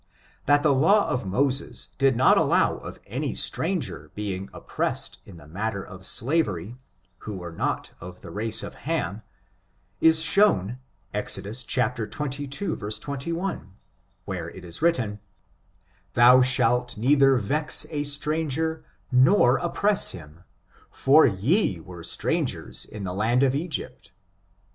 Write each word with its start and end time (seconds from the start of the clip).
That 0.47 0.63
the 0.63 0.73
law 0.73 1.07
of 1.09 1.27
Moses 1.27 1.89
did 1.99 2.15
not 2.15 2.35
allow 2.35 2.77
of 2.77 2.99
any 3.05 3.35
stranger 3.35 4.09
being 4.15 4.49
oppressed 4.51 5.19
in 5.27 5.37
the 5.37 5.45
matter 5.45 5.83
of 5.85 6.07
slavery, 6.07 6.75
who 7.19 7.35
were 7.37 7.51
not 7.51 7.91
of 7.99 8.21
the 8.21 8.31
race 8.31 8.63
of 8.63 8.73
Ham, 8.89 9.21
is 9.99 10.23
shown. 10.23 10.79
Exodus 11.13 11.61
xxii, 11.61 12.07
21, 12.09 13.73
where 14.25 14.49
it 14.49 14.65
is 14.65 14.81
written, 14.81 15.19
"thou 16.15 16.41
shalt 16.41 16.97
neither 16.97 17.35
vex 17.35 17.85
a 17.91 18.03
stranger 18.03 18.83
nor 19.11 19.57
oppress 19.57 20.13
him: 20.13 20.39
for 20.89 21.27
ye 21.27 21.79
were 21.79 22.01
strangers 22.01 22.85
in 22.85 23.03
the 23.03 23.13
land 23.13 23.43
of 23.43 23.53
Egypt." 23.53 24.11